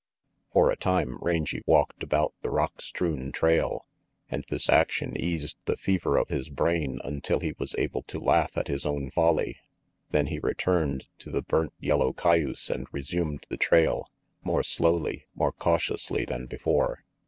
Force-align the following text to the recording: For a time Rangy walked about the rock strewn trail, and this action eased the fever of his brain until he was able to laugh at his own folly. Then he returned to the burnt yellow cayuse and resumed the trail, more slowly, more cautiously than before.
For 0.51 0.71
a 0.71 0.75
time 0.75 1.19
Rangy 1.21 1.61
walked 1.67 2.01
about 2.01 2.33
the 2.41 2.49
rock 2.49 2.81
strewn 2.81 3.31
trail, 3.31 3.85
and 4.31 4.43
this 4.49 4.67
action 4.67 5.15
eased 5.15 5.57
the 5.65 5.77
fever 5.77 6.17
of 6.17 6.29
his 6.29 6.49
brain 6.49 6.99
until 7.03 7.39
he 7.39 7.53
was 7.59 7.75
able 7.77 8.01
to 8.07 8.17
laugh 8.17 8.57
at 8.57 8.67
his 8.67 8.83
own 8.83 9.11
folly. 9.11 9.57
Then 10.09 10.25
he 10.25 10.39
returned 10.39 11.05
to 11.19 11.29
the 11.29 11.43
burnt 11.43 11.73
yellow 11.79 12.13
cayuse 12.13 12.71
and 12.71 12.87
resumed 12.91 13.45
the 13.49 13.57
trail, 13.57 14.07
more 14.43 14.63
slowly, 14.63 15.25
more 15.35 15.51
cautiously 15.51 16.25
than 16.25 16.47
before. 16.47 17.03